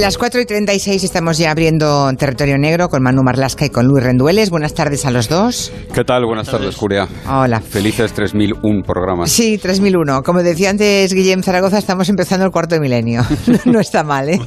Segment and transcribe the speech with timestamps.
[0.00, 4.02] Las 4 y 36 estamos ya abriendo territorio negro con Manu Marlasca y con Luis
[4.02, 4.48] Rendueles.
[4.48, 5.70] Buenas tardes a los dos.
[5.92, 6.24] ¿Qué tal?
[6.24, 7.06] Buenas tardes, Julia.
[7.28, 7.60] Hola.
[7.60, 9.30] Felices 3001 programas.
[9.30, 10.22] Sí, 3001.
[10.22, 13.26] Como decía antes Guillem Zaragoza, estamos empezando el cuarto milenio.
[13.66, 14.40] no está mal, ¿eh?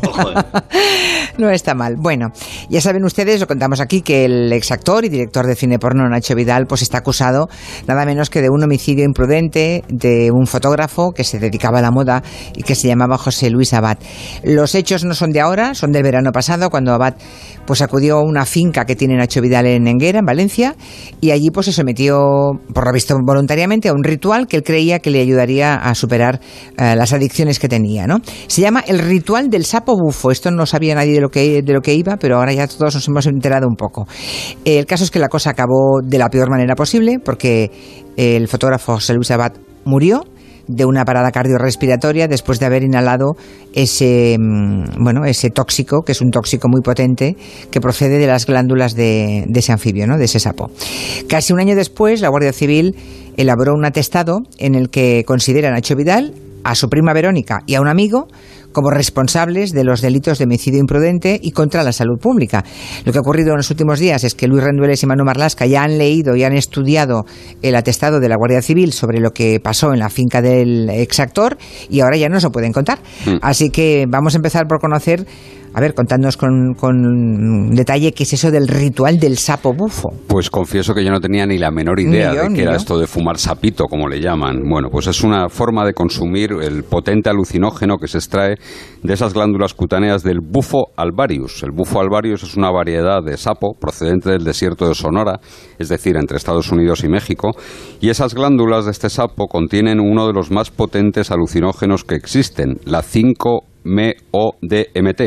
[1.38, 1.98] no está mal.
[2.00, 2.30] Bueno,
[2.68, 6.34] ya saben ustedes, lo contamos aquí, que el exactor y director de cine porno Nacho
[6.34, 7.48] Vidal pues está acusado
[7.88, 11.92] nada menos que de un homicidio imprudente de un fotógrafo que se dedicaba a la
[11.92, 12.24] moda
[12.56, 14.00] y que se llamaba José Luis Abad.
[14.44, 17.16] Los hechos no son de ahora, son del verano pasado, cuando Abad
[17.66, 20.76] pues acudió a una finca que tiene Nacho Vidal en Enguera, en Valencia,
[21.22, 25.00] y allí pues se sometió, por lo visto voluntariamente, a un ritual que él creía
[25.00, 26.42] que le ayudaría a superar
[26.78, 28.20] eh, las adicciones que tenía, ¿no?
[28.48, 30.32] Se llama el ritual del sapo bufo.
[30.32, 32.96] Esto no sabía nadie de lo que, de lo que iba, pero ahora ya todos
[32.96, 34.08] nos hemos enterado un poco.
[34.66, 37.72] El caso es que la cosa acabó de la peor manera posible, porque
[38.18, 39.54] el fotógrafo José Luis Abad
[39.86, 40.24] murió
[40.68, 43.36] de una parada cardiorrespiratoria después de haber inhalado
[43.74, 47.36] ese, mm, bueno, ese tóxico, que es un tóxico muy potente,
[47.72, 50.18] que procede de las glándulas de, de ese anfibio, ¿no?
[50.18, 50.72] de ese sapo.
[51.28, 52.96] Casi un año después, la Guardia Civil
[53.38, 57.76] elaboró un atestado en el que considera a Nacho Vidal, a su prima Verónica y
[57.76, 58.28] a un amigo
[58.74, 62.66] como responsables de los delitos de homicidio imprudente y contra la salud pública.
[63.06, 65.66] Lo que ha ocurrido en los últimos días es que Luis Rendueles y Manu Marlasca
[65.66, 67.26] ya han leído y han estudiado
[67.62, 71.58] el atestado de la Guardia Civil sobre lo que pasó en la finca del exactor
[71.90, 73.00] y ahora ya no se pueden contar.
[73.26, 73.38] Mm.
[73.42, 75.26] Así que vamos a empezar por conocer
[75.74, 80.10] a ver, contadnos con, con, detalle qué es eso del ritual del sapo bufo.
[80.28, 83.08] Pues confieso que yo no tenía ni la menor idea de qué era esto de
[83.08, 84.62] fumar sapito, como le llaman.
[84.70, 88.58] Bueno, pues es una forma de consumir el potente alucinógeno que se extrae
[89.02, 91.64] de esas glándulas cutáneas del bufo alvarius.
[91.64, 95.40] El bufo alvarius es una variedad de sapo procedente del desierto de Sonora,
[95.80, 97.52] es decir, entre Estados Unidos y México,
[98.00, 102.80] y esas glándulas de este sapo contienen uno de los más potentes alucinógenos que existen,
[102.86, 105.22] la 5 MODMT,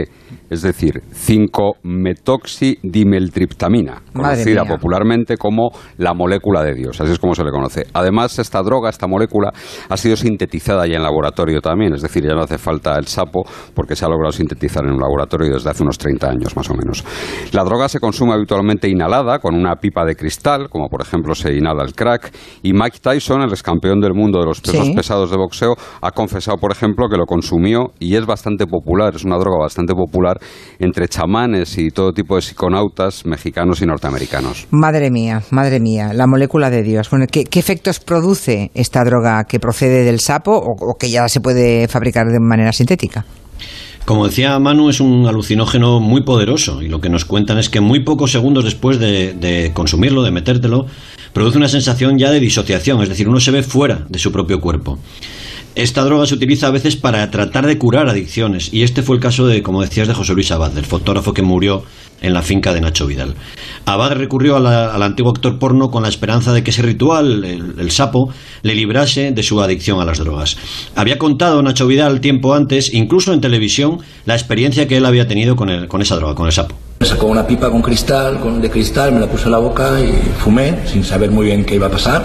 [0.49, 7.51] es decir, 5-metoxidimeltriptamina, conocida popularmente como la molécula de Dios, así es como se le
[7.51, 7.87] conoce.
[7.93, 9.53] Además, esta droga, esta molécula,
[9.89, 13.45] ha sido sintetizada ya en laboratorio también, es decir, ya no hace falta el sapo
[13.75, 16.75] porque se ha logrado sintetizar en un laboratorio desde hace unos 30 años más o
[16.75, 17.05] menos.
[17.53, 21.55] La droga se consume habitualmente inhalada con una pipa de cristal, como por ejemplo se
[21.55, 25.31] inhala el crack, y Mike Tyson, el ex campeón del mundo de los pesos pesados
[25.31, 29.37] de boxeo, ha confesado, por ejemplo, que lo consumió y es bastante popular, es una
[29.37, 30.39] droga bastante popular
[30.79, 34.69] entre chamanes y todo tipo de psiconautas mexicanos y norteamericanos.
[34.71, 37.11] Madre mía, madre mía, la molécula de Dios.
[37.11, 41.89] Bueno, ¿qué, efectos produce esta droga que procede del sapo o, que ya se puede
[41.89, 43.25] fabricar de manera sintética?
[44.05, 47.81] Como decía Manu, es un alucinógeno muy poderoso y lo que nos cuentan es que
[47.81, 50.87] muy pocos segundos después de, de, consumirlo, de metértelo,
[51.33, 54.61] produce una sensación ya de disociación, es decir, uno se ve fuera de su propio
[54.61, 54.99] cuerpo.
[55.77, 59.23] Esta droga se utiliza a veces para tratar de curar adicciones y este fue el
[59.23, 61.83] caso de, como decías, de José Luis Abad, del fotógrafo que murió
[62.23, 63.35] en la finca de Nacho Vidal.
[63.85, 68.33] Abad recurrió al antiguo actor porno con la esperanza de que ese ritual, el, sapo,
[68.63, 70.57] le librase de su adicción a las drogas.
[70.95, 75.57] Había contado Nacho Vidal tiempo antes, incluso en televisión, la experiencia que él había tenido
[75.57, 76.75] con, con esa droga, con el sapo.
[77.01, 80.11] Me sacó una pipa con cristal, de cristal, me la puso en la boca y
[80.39, 82.25] fumé sin saber muy bien qué iba a pasar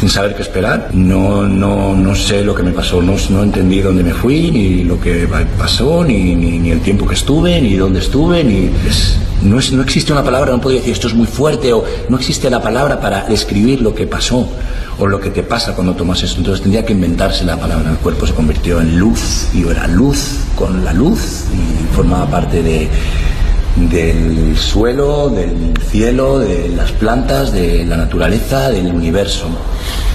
[0.00, 0.88] sin saber qué esperar.
[0.94, 4.82] No, no, no sé lo que me pasó, no, no entendí dónde me fui, ni
[4.82, 5.28] lo que
[5.58, 8.70] pasó, ni, ni, el tiempo que estuve, ni dónde estuve, ni...
[9.42, 12.16] no, es, no existe una palabra, no podría decir esto es muy fuerte, o no
[12.16, 14.48] existe la palabra para describir lo que pasó,
[14.98, 16.38] o lo que te pasa cuando tomas eso.
[16.38, 17.90] Entonces tendría que inventarse la palabra.
[17.90, 22.62] El cuerpo se convirtió en luz, y era luz con la luz, y formaba parte
[22.62, 22.88] de
[23.90, 29.48] del suelo, del cielo, de las plantas, de la naturaleza, del universo.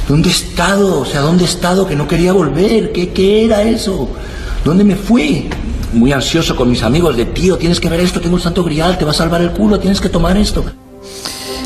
[0.08, 1.02] ¿Dónde he estado?
[1.02, 2.92] O sea, ¿dónde he estado que no quería volver?
[2.92, 4.10] ¿Qué, qué era eso?
[4.64, 5.50] ¿Dónde me fui?
[5.94, 8.98] Muy ansioso con mis amigos de, tío, tienes que ver esto, tengo un santo grial,
[8.98, 10.64] te va a salvar el culo, tienes que tomar esto.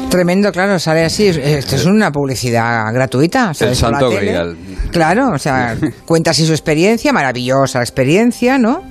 [0.10, 1.28] Tremendo, claro, sale así.
[1.28, 3.52] Esto es una publicidad gratuita.
[3.60, 4.58] El santo grial.
[4.92, 8.82] Claro, o sea, cuenta así su experiencia, maravillosa experiencia, ¿no?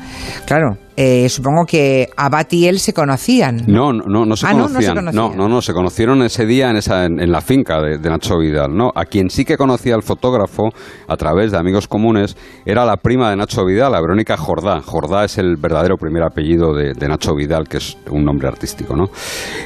[0.46, 3.62] Claro, eh, supongo que Abad y él se conocían.
[3.68, 5.04] No, no, no, se, ah, conocían.
[5.12, 8.74] No, no, no, se conocieron ese día en, esa, en, la finca de, Nacho Vidal.
[8.74, 8.90] ¿no?
[8.92, 10.70] A quien sí que conocía el fotógrafo
[11.06, 12.36] a través de amigos comunes
[12.66, 14.80] era la prima de Nacho Vidal, la Verónica Jordá.
[14.80, 18.96] Jordá es el verdadero primer apellido de, Nacho Vidal, que es un nombre artístico.
[18.96, 19.04] ¿no?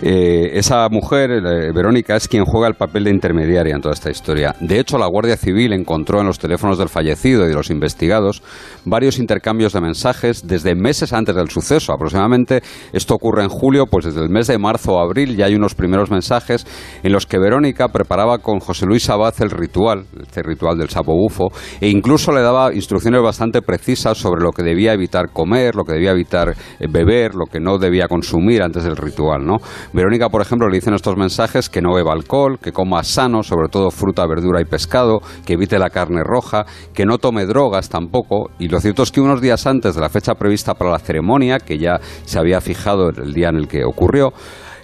[0.02, 4.10] Eh, esa mujer, eh, Verónica, es quien juega el papel de intermediaria en toda esta
[4.10, 4.54] historia.
[4.60, 8.42] De hecho, la Guardia Civil encontró en los teléfonos del fallecido y de los investigados
[8.84, 11.92] varios intercambios de mensajes desde meses antes del suceso.
[11.92, 15.54] Aproximadamente esto ocurre en julio, pues desde el mes de marzo o abril ya hay
[15.54, 16.66] unos primeros mensajes
[17.04, 21.12] en los que Verónica preparaba con José Luis Abad el ritual, este ritual del sapo
[21.14, 21.48] bufo,
[21.80, 25.92] e incluso le daba instrucciones bastante precisas sobre lo que debía evitar comer, lo que
[25.92, 29.58] debía evitar eh, beber, lo que no debía consumir antes del ritual, ¿no?
[29.92, 33.42] Verónica, por ejemplo, le dice en estos mensajes que no beba alcohol, que coma sano,
[33.42, 36.64] sobre todo fruta, verdura y pescado, que evite la carne roja,
[36.94, 40.08] que no tome drogas tampoco, y lo cierto es que unos días antes de la
[40.08, 41.11] fecha prevista para la ceremonia,
[41.58, 44.32] que ya se había fijado el día en el que ocurrió,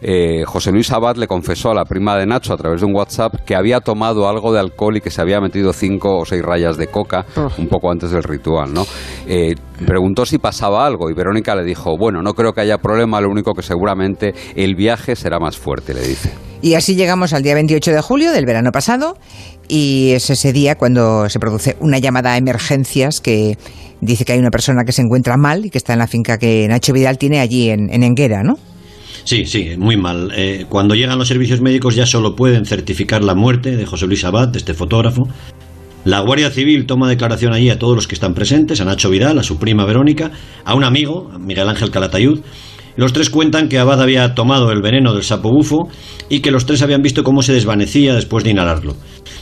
[0.01, 2.95] eh, José Luis Abad le confesó a la prima de Nacho a través de un
[2.95, 6.43] WhatsApp que había tomado algo de alcohol y que se había metido cinco o seis
[6.43, 7.27] rayas de coca
[7.59, 8.87] un poco antes del ritual, ¿no?
[9.27, 9.55] Eh,
[9.87, 13.31] preguntó si pasaba algo y Verónica le dijo, bueno, no creo que haya problema, lo
[13.31, 16.31] único que seguramente el viaje será más fuerte, le dice.
[16.61, 19.17] Y así llegamos al día 28 de julio del verano pasado
[19.69, 23.57] y es ese día cuando se produce una llamada a emergencias que
[24.01, 26.39] dice que hay una persona que se encuentra mal y que está en la finca
[26.39, 28.57] que Nacho Vidal tiene allí en, en Enguera, ¿no?
[29.29, 30.33] Sí, sí, muy mal.
[30.35, 34.25] Eh, cuando llegan los servicios médicos ya solo pueden certificar la muerte de José Luis
[34.25, 35.29] Abad, de este fotógrafo.
[36.07, 39.39] La Guardia Civil toma declaración allí a todos los que están presentes, a Nacho Vidal,
[39.39, 40.31] a su prima Verónica,
[40.65, 42.41] a un amigo, Miguel Ángel Calatayud.
[42.99, 45.89] Los tres cuentan que Abad había tomado el veneno del sapo bufo
[46.29, 48.97] y que los tres habían visto cómo se desvanecía después de inhalarlo.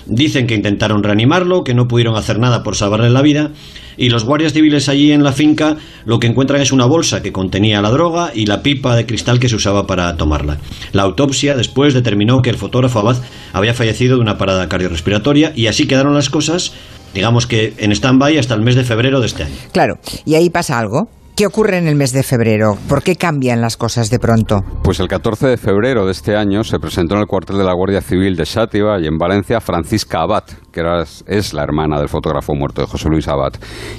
[0.05, 3.53] Dicen que intentaron reanimarlo, que no pudieron hacer nada por salvarle la vida
[3.97, 7.33] y los guardias civiles allí en la finca lo que encuentran es una bolsa que
[7.33, 10.59] contenía la droga y la pipa de cristal que se usaba para tomarla.
[10.93, 13.17] La autopsia después determinó que el fotógrafo Abad
[13.55, 16.75] había fallecido de una parada cardiorrespiratoria y así quedaron las cosas,
[17.15, 19.55] digamos que en stand-by hasta el mes de febrero de este año.
[19.73, 19.95] Claro,
[20.27, 21.09] y ahí pasa algo.
[21.37, 22.79] ¿Qué ocurre en el mes de febrero?
[22.89, 24.65] ¿Por qué cambian las cosas de pronto?
[24.83, 27.75] Pues el 14 de febrero de este año se presentó en el cuartel de la
[27.75, 30.83] Guardia Civil de Sátiva y en Valencia Francisca Abad, que
[31.27, 33.53] es la hermana del fotógrafo muerto de José Luis Abad.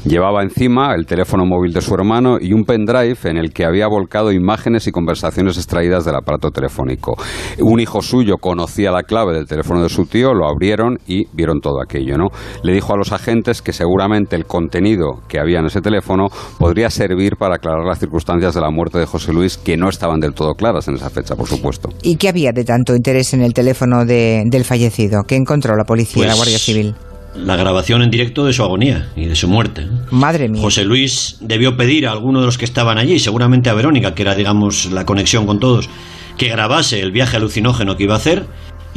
[0.04, 3.86] Llevaba encima el teléfono móvil de su hermano y un pendrive en el que había
[3.88, 7.18] volcado imágenes y conversaciones extraídas del aparato telefónico.
[7.60, 11.60] Un hijo suyo conocía la clave del teléfono de su tío, lo abrieron y vieron
[11.62, 12.18] todo aquello.
[12.18, 12.30] ¿no?
[12.64, 16.90] Le dijo a los agentes que seguramente el contenido que había en ese teléfono podría
[16.90, 20.34] servir para aclarar las circunstancias de la muerte de José Luis, que no estaban del
[20.34, 21.90] todo claras en esa fecha, por supuesto.
[22.04, 25.24] ¿Y qué había de tanto interés en el teléfono del fallecido?
[25.28, 26.96] ¿Qué encontró la policía y la pues Guardia
[27.36, 29.88] la grabación en directo de su agonía y de su muerte.
[30.10, 30.62] Madre mía.
[30.62, 34.24] José Luis debió pedir a alguno de los que estaban allí, seguramente a Verónica, que
[34.24, 35.90] era, digamos, la conexión con todos,
[36.38, 38.46] que grabase el viaje alucinógeno que iba a hacer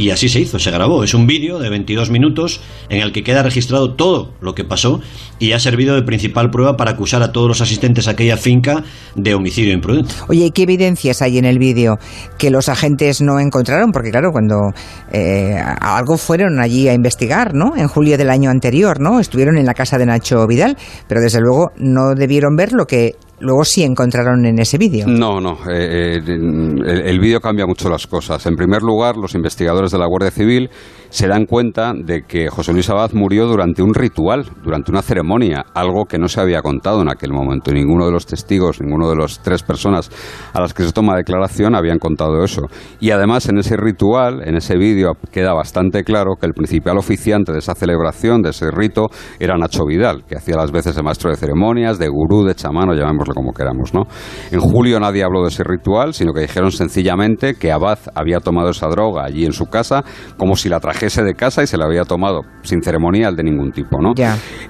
[0.00, 1.05] y así se hizo, se grabó.
[1.05, 5.00] Es un vídeo de 22 minutos en el que queda registrado todo lo que pasó
[5.38, 8.82] y ha servido de principal prueba para acusar a todos los asistentes a aquella finca
[9.14, 10.14] de homicidio imprudente.
[10.29, 11.99] Oye, ¿qué evidencias hay en el vídeo
[12.38, 13.93] que los agentes no encontraron?
[13.93, 14.73] Porque claro, cuando
[15.12, 17.76] eh, algo fueron allí a investigar, ¿no?
[17.76, 19.20] En julio del año anterior, ¿no?
[19.20, 23.17] Estuvieron en la casa de Nacho Vidal, pero desde luego no debieron ver lo que
[23.41, 25.07] luego sí encontraron en ese vídeo.
[25.07, 25.59] No, no.
[25.71, 28.45] Eh, eh, el, vídeo cambia mucho las cosas.
[28.47, 30.71] En primer lugar, los investigadores de la Guardia Civil
[31.09, 35.65] se dan cuenta de que José Luis Abad murió durante un ritual, durante una ceremonia,
[35.75, 37.73] algo que no se había contado en aquel momento.
[37.73, 40.11] Ninguno de los testigos, ninguno de las tres personas
[40.53, 42.63] a las que se toma declaración habían contado eso.
[43.01, 47.53] Y además, en ese ritual, en ese vídeo, queda bastante claro que el principal oficiante
[47.53, 49.09] de esa celebración, de ese rito,
[49.39, 52.91] era Nacho Vidal, que hacía las veces de maestro de ceremonias, de gurú, de chamán,
[52.91, 52.95] o
[53.35, 54.05] como queramos, ¿no?
[54.51, 58.70] En julio nadie habló de ese ritual, sino que dijeron sencillamente que Abad había tomado
[58.70, 60.05] esa droga allí en su casa,
[60.37, 63.72] como si la trajese de casa y se la había tomado sin ceremonial de ningún
[63.72, 64.13] tipo, ¿no?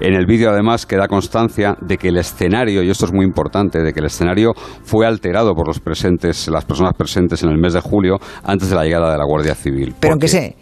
[0.01, 3.81] En el vídeo además queda constancia de que el escenario, y esto es muy importante,
[3.83, 4.53] de que el escenario
[4.83, 8.77] fue alterado por los presentes, las personas presentes en el mes de julio antes de
[8.77, 9.95] la llegada de la Guardia Civil.
[9.99, 10.57] Pero se eh,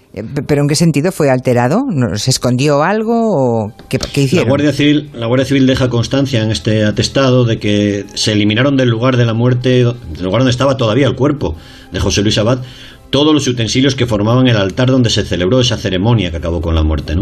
[0.47, 1.85] ¿Pero en qué sentido fue alterado?
[2.17, 4.47] ¿Se escondió algo o qué, hicieron?
[4.47, 8.77] La Guardia, Civil, la Guardia Civil deja constancia en este atestado de que se eliminaron
[8.77, 11.57] del lugar de la muerte, del lugar donde estaba todavía el cuerpo
[11.93, 12.61] de José Luis Abad,
[13.11, 16.75] todos los utensilios que formaban el altar donde se celebró esa ceremonia que acabó con
[16.75, 17.15] la muerte.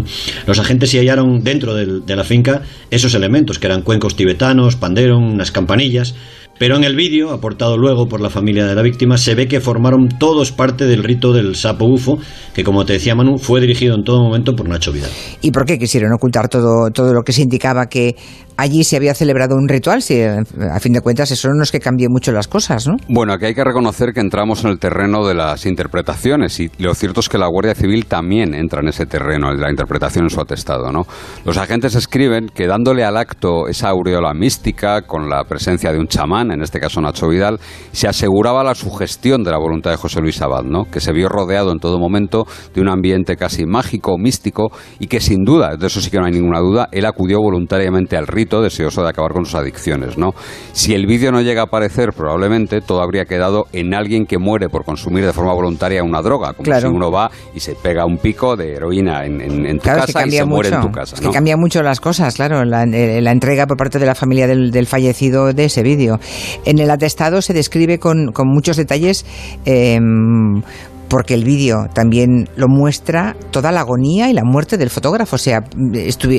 [0.46, 5.18] Los agentes se hallaron dentro de la finca esos elementos, que eran cuencos tibetanos, pandero,
[5.18, 6.14] unas campanillas,
[6.58, 9.60] pero en el vídeo, aportado luego por la familia de la víctima, se ve que
[9.60, 12.18] formaron todos parte del rito del sapo UFO,
[12.54, 15.10] que como te decía Manu, fue dirigido en todo momento por Nacho Vidal.
[15.42, 18.16] ¿Y por qué quisieron ocultar todo, todo lo que se indicaba que
[18.56, 20.02] allí se había celebrado un ritual?
[20.02, 22.96] Si a fin de cuentas eso no es que cambie mucho las cosas, ¿no?
[23.08, 26.94] Bueno, aquí hay que reconocer que entramos en el terreno de las interpretaciones y lo
[26.94, 30.30] cierto es que la Guardia Civil también entra en ese terreno, de la interpretación en
[30.30, 31.06] su atestado, ¿no?
[31.44, 36.08] Los agentes escriben que dándole al acto esa aureola mística con la presencia de un
[36.08, 37.58] chamán, en este caso Nacho Vidal,
[37.92, 40.84] se aseguraba la sugestión de la voluntad de José Luis Abad, ¿no?
[40.84, 45.20] que se vio rodeado en todo momento de un ambiente casi mágico, místico, y que
[45.20, 48.45] sin duda, de eso sí que no hay ninguna duda, él acudió voluntariamente al rito
[48.46, 50.34] deseoso de acabar con sus adicciones, ¿no?
[50.72, 54.68] Si el vídeo no llega a aparecer, probablemente todo habría quedado en alguien que muere
[54.68, 58.18] por consumir de forma voluntaria una droga, como si uno va y se pega un
[58.18, 61.16] pico de heroína en, tu casa y se muere en tu casa.
[61.16, 64.86] que cambia mucho las cosas, claro, la, eh, entrega por parte de la familia del,
[64.86, 66.20] fallecido de ese vídeo.
[66.64, 69.26] En el atestado se describe con, muchos detalles
[69.64, 70.62] em,
[71.08, 75.36] porque el vídeo también lo muestra toda la agonía y la muerte del fotógrafo.
[75.36, 75.64] O sea,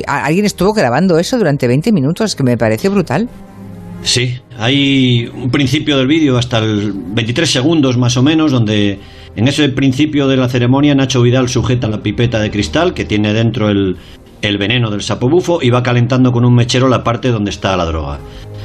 [0.06, 3.28] alguien estuvo grabando eso durante 20 minutos, que me parece brutal.
[4.02, 9.00] Sí, hay un principio del vídeo hasta el 23 segundos más o menos, donde
[9.34, 13.32] en ese principio de la ceremonia Nacho Vidal sujeta la pipeta de cristal que tiene
[13.32, 13.96] dentro el,
[14.40, 17.76] el veneno del sapo bufo y va calentando con un mechero la parte donde está
[17.76, 18.20] la droga.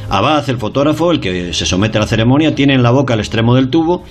[0.10, 3.22] Abad, el fotógrafo, el que se somete a la ceremonia, tiene en la boca el
[3.22, 4.03] extremo del tubo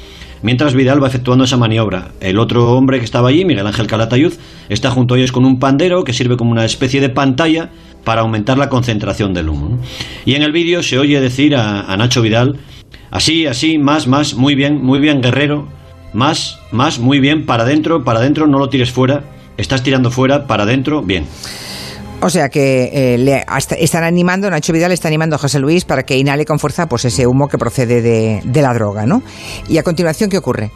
[0.42, 2.12] mientras Vidal va efectuando esa maniobra.
[2.20, 4.34] El otro hombre que estaba allí, Miguel Ángel Calatayud,
[4.68, 7.70] está junto a ellos con un pandero que sirve como una especie de pantalla
[8.04, 9.78] para aumentar la concentración del humo.
[10.24, 12.58] Y en el vídeo se oye decir a, Nacho Vidal,
[13.10, 15.68] así, así, más, más, muy bien, muy bien, guerrero,
[16.12, 19.24] más, más, muy bien, para adentro, para adentro, no lo tires fuera,
[19.56, 21.26] estás tirando fuera, para adentro, bien.
[22.24, 23.44] O sea que eh, le
[23.78, 27.04] están animando, Nacho Vidal está animando a José Luis para que inhale con fuerza pues
[27.04, 29.22] ese humo que procede de, la droga, ¿no?
[29.68, 30.70] Y a continuación, ¿qué ocurre?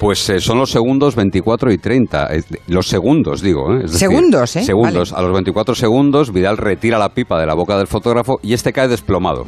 [0.00, 2.28] Pues eh, son los segundos 24 y 30.
[2.68, 3.74] Los segundos, digo.
[3.74, 3.88] ¿eh?
[3.88, 4.64] segundos, ¿eh?
[4.64, 5.12] Segundos.
[5.12, 8.72] A los 24 segundos, Vidal retira la pipa de la boca del fotógrafo y este
[8.72, 9.44] cae desplomado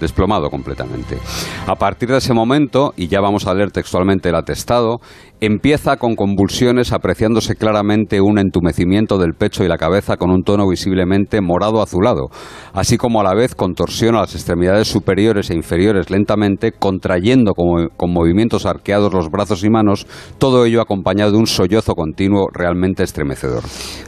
[0.00, 1.18] desplomado completamente.
[1.66, 5.00] A partir de ese momento, y ya vamos a leer textualmente el atestado,
[5.38, 10.66] Empieza con convulsiones, apreciándose claramente un entumecimiento del pecho y la cabeza con un tono
[10.66, 12.30] visiblemente morado azulado,
[12.72, 18.64] así como a la vez contorsiona las extremidades superiores e inferiores lentamente, contrayendo con, movimientos
[18.64, 20.06] arqueados los brazos y manos,
[20.38, 23.62] todo ello acompañado de un sollozo continuo realmente estremecedor.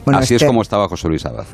[0.07, 1.45] así es como estaba José Luis Abad.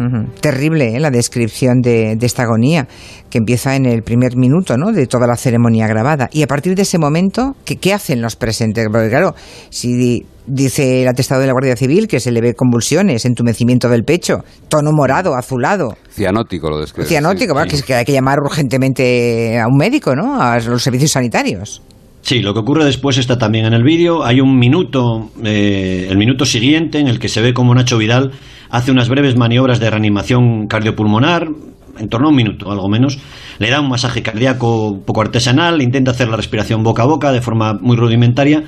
[0.40, 1.00] Terrible ¿eh?
[1.00, 2.86] la descripción de, esta agonía,
[3.28, 4.92] que empieza en el primer minuto ¿no?
[4.92, 6.28] de toda la ceremonia grabada.
[6.32, 8.86] Y a partir de ese momento, ¿qué, qué hacen los presentes?
[8.90, 9.34] Porque claro,
[9.70, 14.04] si dice el atestado de la Guardia Civil que se le ve convulsiones, entumecimiento del
[14.04, 15.96] pecho, tono morado, azulado.
[16.10, 17.08] Cianótico lo describe.
[17.08, 17.54] Cianótico,
[17.86, 20.40] Que, hay que llamar urgentemente a un médico, ¿no?
[20.40, 21.82] A los servicios sanitarios.
[22.22, 24.24] Sí, lo que ocurre después está también en el vídeo.
[24.24, 28.32] Hay un minuto, eh, el minuto siguiente, en el que se ve como Nacho Vidal
[28.70, 31.48] hace unas breves maniobras de reanimación cardiopulmonar,
[31.98, 33.18] en torno a un minuto, algo menos.
[33.58, 37.40] Le da un masaje cardíaco poco artesanal, intenta hacer la respiración boca a boca de
[37.40, 38.64] forma muy rudimentaria,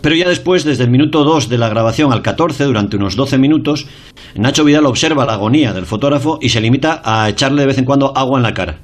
[0.00, 3.38] pero ya después, desde el minuto 2 de la grabación al 14, durante unos 12
[3.38, 3.86] minutos,
[4.34, 7.84] Nacho Vidal observa la agonía del fotógrafo y se limita a echarle de vez en
[7.84, 8.78] cuando agua en la cara.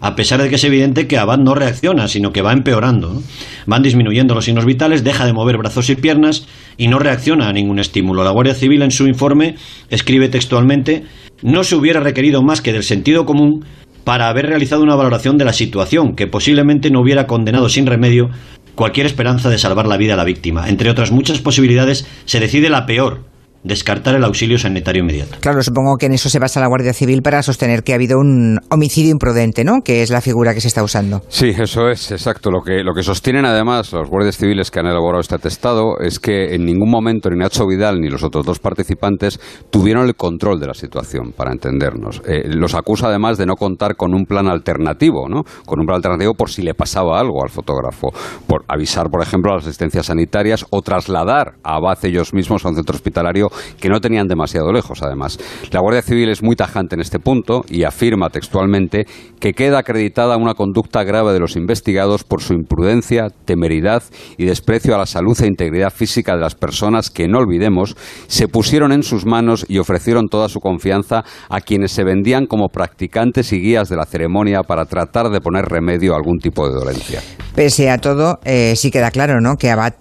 [0.00, 3.20] A pesar de que es evidente que Abad no reacciona, sino que va empeorando.
[3.66, 7.52] Van disminuyendo los signos vitales, deja de mover brazos y piernas y no reacciona a
[7.52, 8.22] ningún estímulo.
[8.22, 9.56] La Guardia Civil en su informe
[9.90, 11.04] escribe textualmente
[11.42, 13.64] no se hubiera requerido más que del sentido común
[14.04, 18.30] para haber realizado una valoración de la situación que posiblemente no hubiera condenado sin remedio
[18.74, 20.68] cualquier esperanza de salvar la vida a la víctima.
[20.68, 23.24] Entre otras muchas posibilidades, se decide la peor,
[23.64, 25.36] descartar el auxilio sanitario inmediato.
[25.40, 28.18] Claro, supongo que en eso se basa la Guardia Civil para sostener que ha habido
[28.18, 29.80] un homicidio imprudente, ¿no?
[29.84, 31.22] Que es la figura que se está usando.
[31.28, 32.50] Sí, eso es exacto.
[32.50, 36.18] Lo que, lo que sostienen además los guardias civiles que han elaborado este atestado es
[36.18, 40.60] que en ningún momento ni Nacho Vidal ni los otros dos participantes tuvieron el control
[40.60, 42.22] de la situación, para entendernos.
[42.26, 45.42] Eh, los acusa además de no contar con un plan alternativo, ¿no?
[45.66, 48.12] Con un plan alternativo por si le pasaba algo al fotógrafo,
[48.46, 52.68] por avisar, por ejemplo, a las asistencias sanitarias o trasladar a Abad ellos mismos a
[52.68, 53.47] un centro hospitalario
[53.80, 55.38] que no tenían demasiado lejos, además.
[55.70, 59.06] La Guardia Civil es muy tajante en este punto y afirma textualmente
[59.40, 64.02] que queda acreditada una conducta grave de los investigados por su imprudencia, temeridad
[64.36, 68.48] y desprecio a la salud e integridad física de las personas que, no olvidemos, se
[68.48, 73.52] pusieron en sus manos y ofrecieron toda su confianza a quienes se vendían como practicantes
[73.52, 77.20] y guías de la ceremonia para tratar de poner remedio a algún tipo de dolencia.
[77.54, 79.56] Pese a todo, eh, sí queda claro ¿no?
[79.56, 79.94] que Abad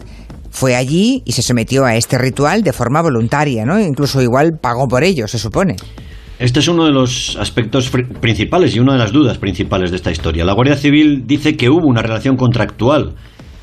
[0.58, 3.80] fue allí y se sometió a este ritual de forma voluntaria, ¿no?
[3.80, 5.76] Incluso igual pagó por ello, se supone.
[6.40, 10.10] Este es uno de los aspectos principales y una de las dudas principales de esta
[10.10, 10.46] historia.
[10.46, 13.14] La Guardia Civil dice que hubo una relación contractual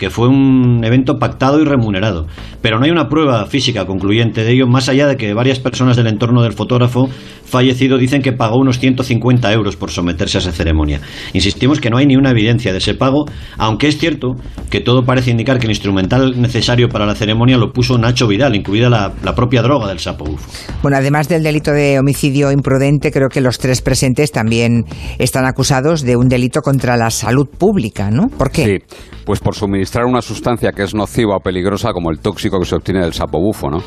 [0.05, 2.27] que fue un evento pactado y remunerado.
[2.61, 5.97] Pero no hay una prueba física concluyente de ello, más allá de que varias personas
[5.97, 7.09] del entorno del fotógrafo
[7.47, 11.01] fallecido dicen que pagó unos 150 euros por someterse a esa ceremonia.
[11.33, 13.25] Insistimos que no hay ni una evidencia de ese pago,
[13.57, 14.35] aunque es cierto
[14.69, 18.55] que todo parece indicar que el instrumental necesario para la ceremonia lo puso Nacho Vidal,
[18.57, 20.51] incluida la, propia droga del sapo bufo.
[20.83, 24.85] Bueno, además del delito de homicidio imprudente, creo que los tres presentes también
[25.19, 28.29] están acusados de un delito contra la salud pública, ¿no?
[28.29, 28.65] ¿Por qué?
[28.65, 32.59] Sí, pues por suministrar suministrar una sustancia que es nociva o peligrosa como el tóxico
[32.59, 33.71] que se obtiene del sapo bufo.
[33.71, 33.79] ¿no?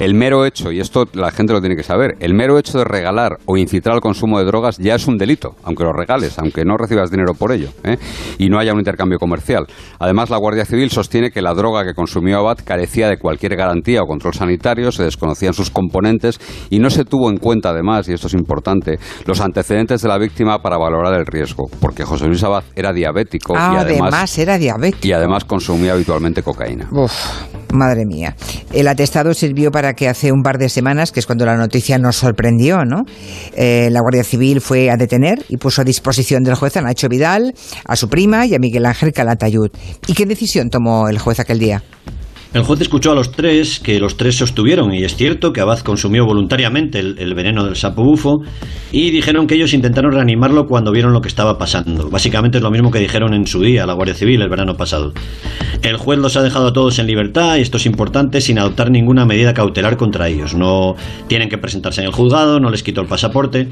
[0.00, 2.84] El mero hecho, y esto la gente lo tiene que saber, el mero hecho de
[2.84, 6.64] regalar o incitar al consumo de drogas ya es un delito, aunque lo regales, aunque
[6.64, 7.96] no recibas dinero por ello, ¿eh?
[8.38, 9.66] y no haya un intercambio comercial.
[9.98, 14.02] Además, la Guardia Civil sostiene que la droga que consumió Abad carecía de cualquier garantía
[14.02, 16.40] o control sanitario, se desconocían sus componentes
[16.70, 20.18] y no se tuvo en cuenta, además, y esto es importante, los antecedentes de la
[20.18, 25.06] víctima para valorar el riesgo, porque José Luis Abad era diabético y además, era diabético.
[25.06, 26.88] Y además consumía habitualmente cocaína.
[26.92, 27.12] Uf,
[27.72, 28.34] madre mía.
[28.72, 31.98] El atestado sirvió para que hace un par de semanas, que es cuando la noticia
[31.98, 33.04] nos sorprendió, ¿no?
[33.54, 37.08] Eh, la Guardia Civil fue a detener y puso a disposición del juez a Nacho
[37.08, 39.70] Vidal, a su prima y a Miguel Ángel Calatayud.
[40.06, 41.82] ¿Y qué decisión tomó el juez aquel día?
[42.54, 45.78] El juez escuchó a los tres, que los tres sostuvieron, y es cierto que Abad
[45.78, 48.42] consumió voluntariamente el, veneno del sapo bufo,
[48.90, 52.10] y dijeron que ellos intentaron reanimarlo cuando vieron lo que estaba pasando.
[52.10, 54.74] Básicamente es lo mismo que dijeron en su día a la Guardia Civil el verano
[54.74, 55.14] pasado.
[55.80, 58.90] El juez los ha dejado a todos en libertad, y esto es importante, sin adoptar
[58.90, 60.54] ninguna medida cautelar contra ellos.
[60.54, 60.94] No
[61.28, 63.68] tienen que presentarse en el juzgado, no les quitó el pasaporte,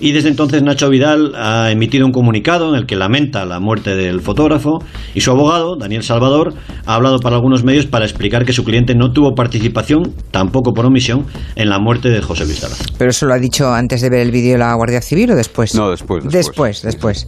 [0.00, 3.94] y desde entonces Nacho Vidal ha emitido un comunicado en el que lamenta la muerte
[3.94, 4.78] del fotógrafo,
[5.14, 6.54] y su abogado, Daniel Salvador,
[6.86, 10.72] ha hablado para algunos medios para explicar explicar que su cliente no tuvo participación, tampoco
[10.72, 11.26] por omisión,
[11.56, 12.64] en la muerte de José Luis.
[12.96, 15.34] ¿Pero eso lo ha dicho antes de ver el vídeo de la Guardia Civil o
[15.34, 15.74] después?
[15.74, 16.22] No, después.
[16.28, 17.26] Después, después.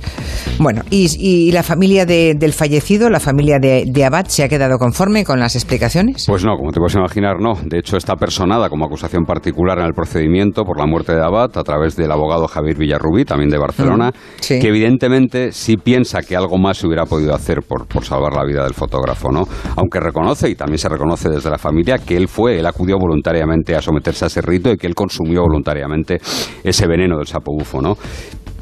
[0.60, 5.40] Bueno, y, la familia del fallecido, la familia de, Abad, se ha quedado conforme con
[5.40, 6.26] las explicaciones?
[6.28, 7.54] Pues no, como te puedes imaginar, no.
[7.64, 11.56] De hecho, está personada como acusación particular en el procedimiento por la muerte de Abad
[11.56, 16.36] a través del abogado Javier Villarrubí, también de Barcelona, mm, que evidentemente sí piensa que
[16.36, 19.48] algo más se hubiera podido hacer por, por salvar la vida del fotógrafo, ¿no?
[19.76, 23.74] Aunque reconoce y también se reconoce desde la familia que él fue, él acudió voluntariamente
[23.74, 26.20] a someterse a ese rito y que él consumió voluntariamente
[26.62, 27.96] ese veneno del sapo bufo, ¿no?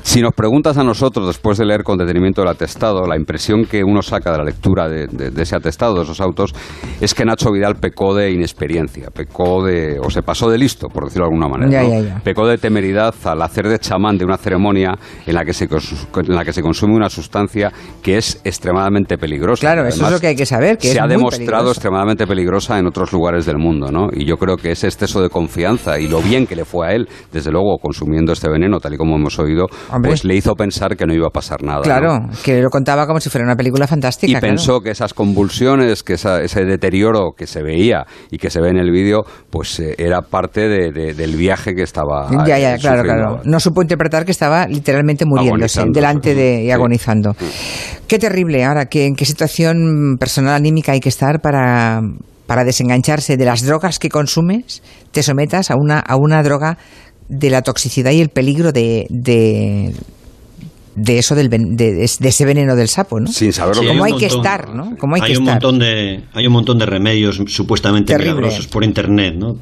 [0.03, 3.83] Si nos preguntas a nosotros, después de leer con detenimiento el atestado, la impresión que
[3.85, 5.07] uno saca de la lectura de,
[5.41, 6.53] ese atestado, de esos autos,
[7.01, 11.05] es que Nacho Vidal pecó de inexperiencia, pecó de, o se pasó de listo, por
[11.05, 12.21] decirlo de alguna manera.
[12.23, 16.35] Pecó de temeridad al hacer de chamán de una ceremonia en la que se, en
[16.35, 19.61] la que se consume una sustancia que es extremadamente peligrosa.
[19.61, 20.79] Claro, eso es lo que hay que saber.
[20.79, 24.09] Que se ha demostrado extremadamente peligrosa en otros lugares del mundo, ¿no?
[24.13, 26.93] Y yo creo que ese exceso de confianza y lo bien que le fue a
[26.93, 29.67] él, desde luego, consumiendo este veneno, tal y como hemos oído,
[30.01, 31.83] pues le hizo pensar que no iba a pasar nada.
[31.83, 34.39] Claro, que lo contaba como si fuera una película fantástica.
[34.39, 38.71] Y pensó que esas convulsiones, que ese deterioro que se veía y que se ve
[38.71, 42.29] en el vídeo, pues eh, era parte del viaje que estaba.
[42.47, 43.41] Ya, ya, claro, claro.
[43.45, 47.35] No supo interpretar que estaba literalmente muriéndose delante de y agonizando.
[48.07, 48.65] Qué terrible.
[48.65, 52.01] Ahora, ¿qué, ¿en qué situación personal anímica hay que estar para
[52.53, 56.77] para desengancharse de las drogas que consumes, te sometas a una, a una droga
[57.33, 59.95] de la toxicidad y el peligro de, de,
[61.19, 63.33] eso del de, ese veneno del sapo, ¿no?
[63.33, 63.83] Sin saberlo.
[63.89, 64.95] cómo hay, que estar, ¿no?
[65.15, 69.55] hay, hay un montón de hay un montón de remedios supuestamente milagrosos por internet, ¿no?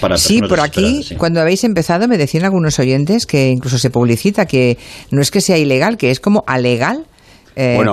[0.00, 4.46] Para sí, por aquí cuando habéis empezado me decían algunos oyentes que incluso se publicita
[4.46, 4.76] que
[5.12, 7.06] no es que sea ilegal, que es como alegal
[7.56, 7.92] eh, bueno,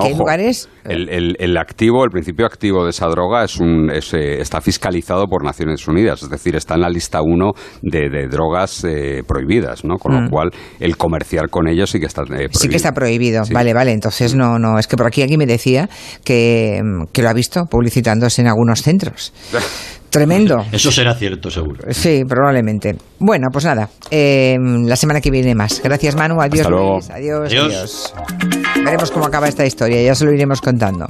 [0.84, 5.86] el, activo, el principio activo de esa droga es un, eh, está fiscalizado por Naciones
[5.86, 9.96] Unidas, es decir, está en la lista 1 de, drogas eh, prohibidas, ¿no?
[9.96, 10.30] Con lo mm.
[10.30, 12.58] cual el comerciar con ellos sí que está prohibido.
[12.58, 13.92] Sí que está prohibido, vale, vale.
[13.92, 15.88] Entonces no, no, es que por aquí aquí me decía
[16.24, 16.80] que,
[17.12, 19.32] que lo ha visto publicitándose en algunos centros.
[20.10, 20.64] Tremendo.
[20.72, 21.84] Eso será cierto, seguro.
[21.90, 22.96] Sí, probablemente.
[23.18, 25.80] Bueno, pues nada, em, la semana que viene más.
[25.82, 26.40] Gracias, Manu.
[26.40, 27.10] Adiós, Luis.
[27.10, 28.14] adiós, adiós.
[28.84, 31.06] Veremos cómo acaba esta historia, ya se lo iremos contando.